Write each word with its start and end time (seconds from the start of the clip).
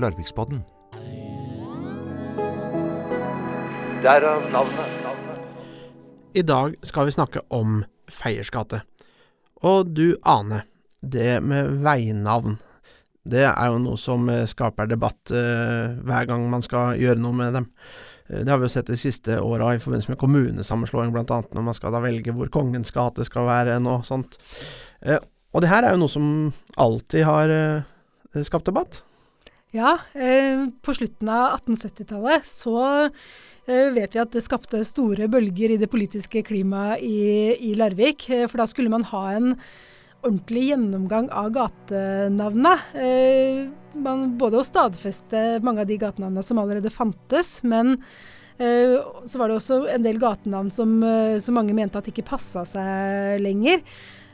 Larviksbodden. 0.00 0.62
Derav 4.02 4.46
navnet. 4.52 4.96
I 6.32 6.42
dag 6.46 6.74
skal 6.86 7.08
vi 7.08 7.12
snakke 7.12 7.42
om 7.48 7.82
Feiers 8.10 8.50
gate. 8.50 8.82
Og 9.66 9.90
du 9.92 10.14
Ane, 10.24 10.62
det 11.02 11.40
med 11.44 11.82
veinavn, 11.84 12.56
det 13.28 13.44
er 13.50 13.66
jo 13.68 13.80
noe 13.82 13.98
som 14.00 14.28
eh, 14.32 14.46
skaper 14.48 14.88
debatt 14.88 15.32
eh, 15.36 15.98
hver 16.06 16.30
gang 16.30 16.46
man 16.48 16.64
skal 16.64 16.96
gjøre 17.00 17.20
noe 17.20 17.36
med 17.36 17.58
dem. 17.58 17.66
Eh, 18.30 18.40
det 18.44 18.52
har 18.52 18.60
vi 18.62 18.68
jo 18.68 18.72
sett 18.72 18.88
de 18.88 18.96
siste 18.98 19.36
åra 19.42 19.74
i 19.74 19.82
forbindelse 19.82 20.14
med 20.14 20.20
kommunesammenslåing, 20.22 21.12
annet 21.12 21.52
når 21.52 21.66
man 21.66 21.76
skal 21.76 21.92
da 21.92 22.00
velge 22.04 22.32
hvor 22.32 22.48
Kongens 22.48 22.94
gate 22.94 23.26
skal 23.28 23.48
være 23.50 23.76
og 23.82 24.06
sånt. 24.08 24.38
Eh, 25.02 25.20
og 25.52 25.62
det 25.64 25.70
her 25.72 25.84
er 25.84 25.96
jo 25.96 26.04
noe 26.04 26.12
som 26.12 26.26
alltid 26.78 27.26
har 27.26 27.52
eh, 27.52 28.42
skapt 28.46 28.70
debatt. 28.70 29.02
Ja, 29.70 29.98
eh, 30.14 30.66
på 30.82 30.94
slutten 30.94 31.28
av 31.30 31.60
1870-tallet 31.60 32.46
så 32.46 32.74
eh, 33.06 33.92
vet 33.94 34.16
vi 34.16 34.18
at 34.18 34.32
det 34.34 34.42
skapte 34.42 34.80
store 34.82 35.28
bølger 35.30 35.76
i 35.76 35.78
det 35.78 35.86
politiske 35.92 36.42
klimaet 36.48 37.04
i, 37.06 37.54
i 37.70 37.76
Larvik. 37.78 38.26
Eh, 38.34 38.48
for 38.50 38.58
da 38.58 38.66
skulle 38.66 38.90
man 38.90 39.06
ha 39.12 39.22
en 39.36 39.52
ordentlig 40.26 40.72
gjennomgang 40.72 41.30
av 41.30 41.52
gatenavnene. 41.54 42.74
Eh, 42.98 43.62
man, 44.02 44.32
både 44.42 44.58
å 44.58 44.66
stadfeste 44.66 45.60
mange 45.62 45.86
av 45.86 45.90
de 45.92 46.02
gatenavnene 46.02 46.42
som 46.42 46.58
allerede 46.58 46.90
fantes, 46.90 47.60
men 47.62 47.94
eh, 48.58 48.98
så 48.98 49.38
var 49.38 49.52
det 49.52 49.60
også 49.60 49.84
en 49.94 50.02
del 50.02 50.18
gatenavn 50.18 50.74
som, 50.74 50.98
som 51.38 51.62
mange 51.62 51.78
mente 51.78 52.02
at 52.02 52.10
ikke 52.10 52.26
passa 52.26 52.66
seg 52.66 53.38
lenger. 53.46 53.86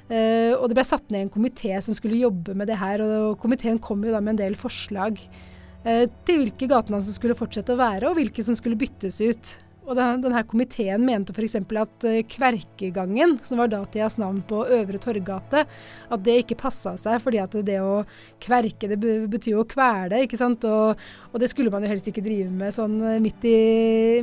Uh, 0.07 0.55
og 0.61 0.69
det 0.71 0.77
ble 0.79 0.87
satt 0.87 1.09
ned 1.11 1.25
en 1.25 1.35
komité 1.35 1.75
som 1.83 1.97
skulle 1.97 2.21
jobbe 2.21 2.55
med 2.55 2.71
det 2.71 2.79
her, 2.79 3.03
og 3.03 3.41
komiteen 3.43 3.81
kom 3.83 4.05
jo 4.07 4.15
da 4.15 4.23
med 4.23 4.37
en 4.37 4.43
del 4.45 4.59
forslag 4.59 5.19
uh, 5.19 6.05
til 6.29 6.43
hvilke 6.45 6.69
gatenavn 6.71 7.03
som 7.09 7.17
skulle 7.17 7.39
fortsette 7.39 7.75
å 7.75 7.81
være, 7.81 8.07
og 8.07 8.21
hvilke 8.21 8.45
som 8.47 8.55
skulle 8.59 8.79
byttes 8.79 9.19
ut. 9.25 9.53
Og 9.87 9.95
denne, 9.95 10.19
denne 10.23 10.43
komiteen 10.47 11.03
mente 11.07 11.35
f.eks. 11.35 11.59
at 11.59 12.07
uh, 12.07 12.21
Kverkegangen, 12.31 13.37
som 13.47 13.59
var 13.63 13.71
datidas 13.75 14.19
navn 14.23 14.45
på 14.47 14.63
Øvre 14.79 15.03
Torggate, 15.03 15.67
at 15.67 16.27
det 16.27 16.41
ikke 16.45 16.63
passa 16.63 16.95
seg, 17.03 17.19
fordi 17.23 17.43
at 17.43 17.59
det 17.67 17.81
å 17.83 18.05
kverke, 18.43 18.91
det 18.95 19.01
betyr 19.03 19.57
jo 19.57 19.65
å 19.65 19.71
kvele, 19.71 20.23
ikke 20.23 20.39
sant. 20.39 20.67
Og, 20.71 21.07
og, 21.33 21.41
det 21.43 21.51
skulle 21.51 21.75
man 21.75 21.83
jo 21.83 21.91
helst 21.91 22.11
ikke 22.11 22.23
drive 22.27 22.51
med 22.51 22.75
sånn 22.79 23.01
midt 23.23 23.47
i, 23.51 23.59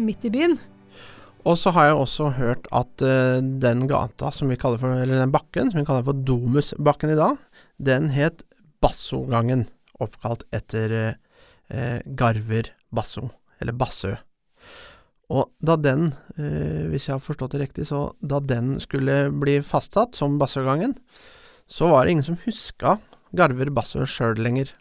midt 0.03 0.31
i 0.31 0.31
byen. 0.31 0.55
Og 1.43 1.57
så 1.59 1.73
har 1.75 1.89
jeg 1.89 1.99
også 1.99 2.29
hørt 2.37 2.67
at 2.71 3.03
uh, 3.03 3.43
den 3.43 3.83
gata 3.91 4.29
som 4.31 4.51
vi 4.51 4.57
kaller 4.59 4.79
for, 4.79 4.95
eller 4.95 5.19
den 5.19 5.33
bakken 5.33 5.71
som 5.71 5.81
vi 5.81 5.87
kaller 5.87 6.05
for 6.07 6.15
Domusbakken 6.15 7.11
i 7.11 7.19
dag, 7.19 7.39
den 7.83 8.07
het 8.15 8.45
Bassogangen, 8.83 9.65
oppkalt 9.99 10.45
etter 10.55 10.93
uh, 11.03 11.99
Garver 12.15 12.71
Basso, 12.95 13.27
eller 13.59 13.75
Bassø. 13.75 14.13
Og 15.33 15.51
da 15.59 15.75
den, 15.79 16.13
uh, 16.39 16.87
hvis 16.93 17.09
jeg 17.09 17.17
har 17.17 17.25
forstått 17.25 17.57
det 17.57 17.65
riktig, 17.65 17.89
så 17.91 18.05
da 18.23 18.39
den 18.39 18.77
skulle 18.83 19.25
bli 19.43 19.57
fastsatt 19.67 20.15
som 20.15 20.39
Bassøgangen, 20.39 20.95
så 21.67 21.91
var 21.91 22.05
det 22.05 22.15
ingen 22.15 22.29
som 22.31 22.39
huska 22.45 22.97
Garver 23.35 23.71
Bassø 23.73 24.07
sjøl 24.07 24.39
lenger. 24.39 24.71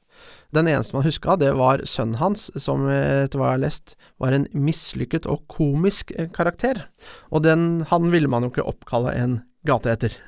Den 0.52 0.68
eneste 0.68 0.96
man 0.96 1.06
huska, 1.06 1.36
det 1.40 1.54
var 1.56 1.80
sønnen 1.88 2.18
hans, 2.20 2.50
som 2.60 2.84
etter 2.92 3.40
hva 3.40 3.52
jeg 3.52 3.56
har 3.56 3.62
lest, 3.62 3.94
var 4.20 4.36
en 4.36 4.44
mislykket 4.52 5.28
og 5.30 5.46
komisk 5.52 6.12
eh, 6.12 6.28
karakter, 6.34 6.86
og 7.32 7.46
den, 7.46 7.86
han 7.88 8.10
ville 8.12 8.28
man 8.28 8.44
jo 8.44 8.52
ikke 8.52 8.66
oppkalle 8.68 9.14
en 9.16 9.38
gate 9.68 9.94
etter. 9.94 10.18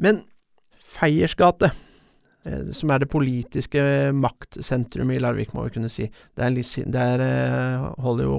Men 0.00 0.22
Feiers 0.94 1.34
gate, 1.36 1.68
eh, 2.48 2.70
som 2.72 2.94
er 2.94 3.02
det 3.02 3.10
politiske 3.12 3.84
maktsentrumet 4.16 5.18
i 5.18 5.22
Larvik, 5.22 5.52
må 5.52 5.66
vi 5.66 5.74
kunne 5.76 5.92
si, 5.92 6.08
der, 6.40 6.56
der 6.94 7.24
eh, 7.28 7.86
holder 8.04 8.30
jo 8.30 8.38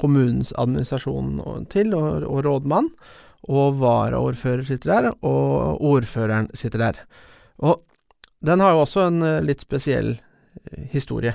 kommunens 0.00 0.54
administrasjon 0.56 1.68
til, 1.72 1.92
og, 1.98 2.24
og 2.24 2.44
rådmann, 2.46 2.88
og 3.52 3.76
varaordfører 3.82 4.64
sitter 4.66 4.94
der, 4.94 5.12
og 5.20 5.82
ordføreren 5.84 6.48
sitter 6.56 6.82
der. 6.82 7.04
Og 7.62 7.84
den 8.46 8.62
har 8.62 8.74
jo 8.74 8.84
også 8.84 9.06
en 9.08 9.20
uh, 9.24 9.42
litt 9.44 9.64
spesiell 9.64 10.14
uh, 10.16 10.84
historie. 10.92 11.34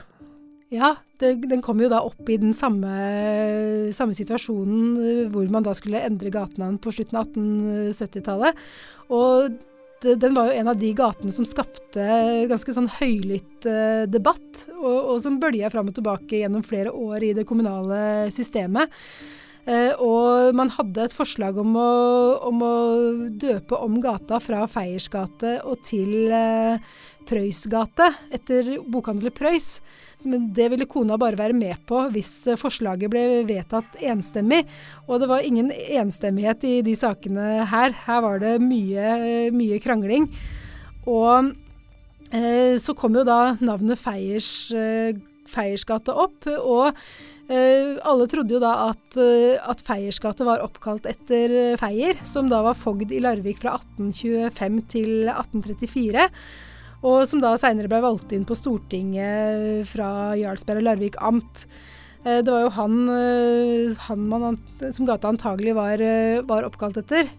Ja, 0.72 0.94
det, 1.20 1.34
den 1.52 1.64
kom 1.64 1.82
jo 1.84 1.90
da 1.92 2.00
opp 2.08 2.30
i 2.32 2.38
den 2.40 2.54
samme, 2.56 2.92
samme 3.96 4.16
situasjonen 4.16 4.86
uh, 4.96 5.26
hvor 5.34 5.50
man 5.52 5.68
da 5.68 5.76
skulle 5.78 6.04
endre 6.08 6.32
gatenavn 6.34 6.80
på 6.82 6.94
slutten 6.96 7.20
av 7.20 7.28
1870-tallet. 7.34 8.64
Og 9.12 9.52
det, 10.02 10.16
den 10.24 10.38
var 10.38 10.50
jo 10.50 10.56
en 10.62 10.72
av 10.72 10.80
de 10.80 10.94
gatene 10.98 11.36
som 11.36 11.46
skapte 11.46 12.06
ganske 12.50 12.74
sånn 12.74 12.90
høylytt 13.02 13.68
debatt, 14.10 14.64
og, 14.80 14.96
og 15.14 15.20
som 15.22 15.38
bølja 15.38 15.70
fram 15.70 15.92
og 15.92 16.00
tilbake 16.00 16.40
gjennom 16.40 16.66
flere 16.66 16.96
år 16.96 17.28
i 17.28 17.36
det 17.38 17.46
kommunale 17.46 18.32
systemet. 18.34 18.90
Eh, 19.70 19.94
og 20.02 20.56
man 20.58 20.72
hadde 20.74 21.06
et 21.06 21.14
forslag 21.16 21.60
om 21.62 21.76
å, 21.78 21.90
om 22.50 22.64
å 22.66 22.76
døpe 23.42 23.78
om 23.78 24.00
gata 24.02 24.40
fra 24.42 24.64
Feiers 24.70 25.10
gate 25.14 25.60
og 25.62 25.84
til 25.86 26.32
Prøys 27.30 27.66
gate, 27.70 28.08
etter 28.34 28.78
bokhandler 28.90 29.34
Prøys. 29.36 29.76
Men 30.24 30.50
det 30.54 30.68
ville 30.74 30.88
kona 30.90 31.18
bare 31.20 31.40
være 31.40 31.56
med 31.58 31.82
på 31.90 32.04
hvis 32.14 32.32
forslaget 32.62 33.10
ble 33.12 33.24
vedtatt 33.50 33.98
enstemmig. 34.06 34.64
Og 35.08 35.22
det 35.22 35.30
var 35.32 35.46
ingen 35.46 35.72
enstemmighet 35.72 36.66
i 36.68 36.76
de 36.86 36.94
sakene 36.98 37.66
her. 37.70 37.96
Her 38.06 38.22
var 38.26 38.42
det 38.44 38.56
mye, 38.62 39.50
mye 39.56 39.82
krangling. 39.82 40.30
Og 41.10 41.52
eh, 42.30 42.78
så 42.82 42.96
kom 42.98 43.18
jo 43.18 43.26
da 43.28 43.58
navnet 43.62 44.02
Feiers, 44.02 44.52
eh, 44.78 45.18
Feiers 45.50 45.86
gate 45.90 46.14
opp. 46.14 46.46
og 46.60 46.94
alle 47.51 48.28
trodde 48.31 48.56
jo 48.56 48.62
da 48.63 48.72
at, 48.89 49.17
uh, 49.19 49.57
at 49.72 49.84
Feiers 49.85 50.19
gate 50.23 50.45
var 50.47 50.63
oppkalt 50.63 51.07
etter 51.09 51.51
uh, 51.51 51.79
Feier, 51.79 52.19
som 52.28 52.50
da 52.51 52.62
var 52.63 52.78
fogd 52.79 53.12
i 53.12 53.22
Larvik 53.23 53.62
fra 53.63 53.75
1825 53.79 54.81
til 54.94 55.31
1834. 55.31 56.28
Og 57.07 57.23
som 57.28 57.41
da 57.41 57.56
seinere 57.57 57.89
ble 57.89 58.01
valgt 58.03 58.34
inn 58.35 58.45
på 58.45 58.56
Stortinget 58.57 59.89
fra 59.89 60.35
Jarlsberg 60.38 60.84
og 60.84 60.88
Larvik 60.91 61.17
amt. 61.17 61.66
Eh, 62.22 62.38
det 62.46 62.54
var 62.54 62.62
jo 62.62 62.70
han, 62.76 62.98
eh, 63.09 63.96
han 64.06 64.26
man, 64.30 64.58
som 64.94 65.08
gata 65.09 65.32
antagelig 65.32 65.74
var, 65.74 66.02
eh, 66.02 66.42
var, 66.46 66.68
oppkalt 66.68 67.00
etter. 67.02 67.30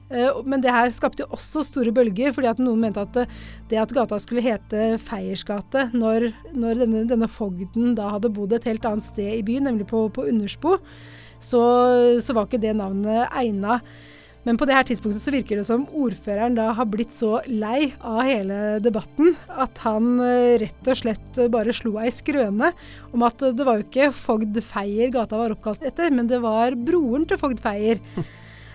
Men 0.44 0.60
det 0.60 0.75
her 0.75 0.91
skapte 0.91 1.22
jo 1.22 1.31
også 1.31 1.62
store 1.62 1.93
bølger, 1.94 2.32
fordi 2.34 2.50
at 2.50 2.59
noen 2.59 2.81
mente 2.81 3.00
at 3.00 3.28
det 3.71 3.78
at 3.78 3.94
gata 3.94 4.19
skulle 4.19 4.42
hete 4.42 4.98
Feiers 4.98 5.44
gate 5.44 5.91
når, 5.94 6.32
når 6.54 6.82
denne, 6.82 7.04
denne, 7.06 7.28
fogden 7.31 7.94
da 7.94 8.10
hadde 8.16 8.32
bodd 8.34 8.53
et 8.53 8.66
helt 8.66 8.84
annet 8.84 9.06
sted 9.06 9.38
i 9.38 9.42
byen, 9.47 9.65
nemlig 9.71 9.87
på, 9.87 10.09
på 10.10 10.26
Underspo, 10.26 10.78
så, 11.38 11.62
så 12.21 12.34
var 12.34 12.47
ikke 12.47 12.62
det 12.62 12.75
navnet 12.76 13.31
egna. 13.31 13.81
Men 14.42 14.58
på 14.58 14.66
det 14.66 14.75
her 14.75 14.86
tidspunktet 14.86 15.22
så 15.22 15.32
virker 15.34 15.60
det 15.60 15.66
som 15.69 15.84
ordføreren 15.94 16.56
da 16.58 16.72
har 16.75 16.88
blitt 16.91 17.14
så 17.14 17.36
lei 17.47 17.92
av 18.03 18.25
hele 18.26 18.58
debatten 18.82 19.36
at 19.47 19.78
han 19.84 20.16
eh, 20.19 20.58
rett 20.64 20.91
og 20.91 20.98
slett 20.98 21.41
bare 21.53 21.75
slo 21.76 21.94
ei 22.03 22.10
skrøne 22.10 22.72
om 23.14 23.22
at 23.26 23.44
det 23.54 23.66
var 23.66 23.78
jo 23.78 23.86
ikke 23.86 24.10
fogd 24.16 24.58
Feier 24.66 25.12
gata 25.14 25.38
var 25.38 25.54
oppkalt 25.54 25.84
etter, 25.86 26.10
men 26.10 26.30
det 26.30 26.42
var 26.42 26.75
broren 26.75 27.26
til 27.28 27.38
fogd 27.41 27.62
Feier. 27.62 28.03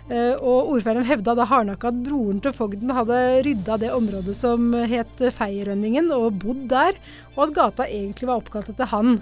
Og 0.08 0.70
ordføreren 0.72 1.04
hevda 1.04 1.34
da 1.36 1.44
hardnakka 1.44 1.90
at 1.90 1.98
broren 2.00 2.38
til 2.40 2.54
fogden 2.56 2.94
hadde 2.96 3.18
rydda 3.44 3.76
det 3.82 3.90
området 3.92 4.38
som 4.40 4.70
het 4.88 5.20
Feierrønningen, 5.36 6.08
og 6.16 6.38
bodd 6.40 6.62
der, 6.72 6.96
og 7.34 7.42
at 7.50 7.58
gata 7.58 7.88
egentlig 7.92 8.30
var 8.30 8.40
oppkalt 8.40 8.70
etter 8.72 8.88
han. 8.88 9.18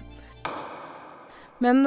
Men 1.57 1.81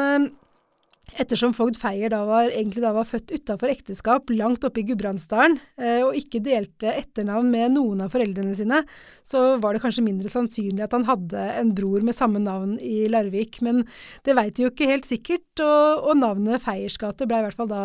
Ettersom 1.16 1.54
fogd 1.56 1.78
Feier 1.80 2.12
da 2.12 2.20
var, 2.28 2.50
egentlig 2.52 2.82
da 2.84 2.91
var 2.92 3.06
født 3.08 3.32
utafor 3.32 3.70
ekteskap, 3.72 4.28
langt 4.36 4.64
oppe 4.66 4.82
i 4.82 4.84
Gudbrandsdalen, 4.91 5.56
eh, 5.80 6.02
og 6.04 6.16
ikke 6.19 6.42
delte 6.44 6.92
etternavn 6.92 7.49
med 7.49 7.72
noen 7.78 8.02
av 8.05 8.12
foreldrene 8.12 8.52
sine, 8.56 8.82
så 9.26 9.56
var 9.62 9.75
det 9.75 9.82
kanskje 9.82 10.05
mindre 10.05 10.31
sannsynlig 10.32 10.84
at 10.84 10.94
han 10.94 11.08
hadde 11.08 11.46
en 11.62 11.72
bror 11.76 12.05
med 12.05 12.16
samme 12.16 12.43
navn 12.44 12.76
i 12.84 13.08
Larvik. 13.08 13.62
Men 13.64 13.82
det 14.28 14.37
veit 14.37 14.60
vi 14.60 14.66
jo 14.66 14.72
ikke 14.75 14.90
helt 14.90 15.08
sikkert, 15.08 15.49
og, 15.64 16.05
og 16.12 16.20
navnet 16.20 16.62
Feiers 16.62 17.00
gate 17.00 17.28
ble 17.28 17.40
i 17.40 17.49
hvert 17.49 17.58
fall 17.58 17.72
da 17.72 17.82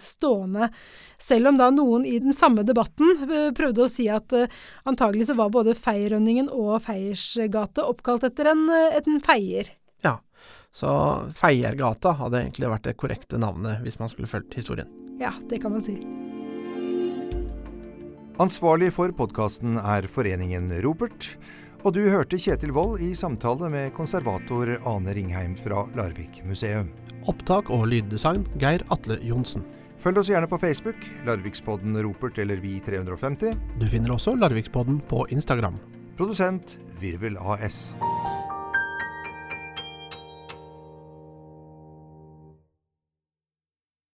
stående. 0.00 0.70
Selv 1.22 1.50
om 1.50 1.58
da 1.58 1.72
noen 1.74 2.06
i 2.06 2.16
den 2.22 2.38
samme 2.38 2.64
debatten 2.66 3.26
eh, 3.26 3.50
prøvde 3.56 3.84
å 3.84 3.90
si 3.90 4.08
at 4.10 4.32
uh, 4.34 4.46
antagelig 4.88 5.28
så 5.28 5.38
var 5.38 5.52
både 5.54 5.76
Feierrønningen 5.78 6.48
og 6.54 6.78
Feiers 6.86 7.26
gate 7.50 7.82
oppkalt 7.82 8.30
etter 8.30 8.54
en, 8.54 8.68
en 8.70 9.22
feier. 9.26 9.74
Så 10.72 10.88
Feiergata 11.36 12.14
hadde 12.16 12.40
egentlig 12.40 12.70
vært 12.72 12.86
det 12.88 12.96
korrekte 12.96 13.36
navnet 13.40 13.82
hvis 13.84 13.98
man 14.00 14.08
skulle 14.08 14.30
fulgt 14.30 14.56
historien. 14.56 14.88
Ja, 15.20 15.34
det 15.50 15.60
kan 15.62 15.74
man 15.74 15.84
si. 15.84 15.98
Ansvarlig 18.40 18.88
for 18.96 19.12
podkasten 19.12 19.76
er 19.76 20.08
Foreningen 20.08 20.72
Robert, 20.82 21.36
Og 21.82 21.96
du 21.96 22.04
hørte 22.06 22.38
Kjetil 22.38 22.70
Wold 22.70 23.00
i 23.02 23.08
samtale 23.18 23.66
med 23.68 23.90
konservator 23.96 24.70
Ane 24.86 25.14
Ringheim 25.18 25.56
fra 25.58 25.82
Larvik 25.98 26.38
museum. 26.46 26.92
Opptak 27.26 27.72
og 27.74 27.88
lyddesign 27.90 28.44
Geir 28.62 28.84
Atle 28.94 29.18
Johnsen. 29.26 29.66
Følg 29.98 30.22
oss 30.22 30.30
gjerne 30.30 30.46
på 30.50 30.60
Facebook, 30.62 31.02
Larvikspodden 31.26 31.98
Ropert 32.06 32.38
eller 32.38 32.62
Vi350. 32.62 33.58
Du 33.82 33.86
finner 33.90 34.14
også 34.14 34.36
Larvikspodden 34.38 35.02
på 35.10 35.26
Instagram. 35.34 35.80
Produsent 36.14 36.78
Virvel 37.00 37.34
AS. 37.42 37.96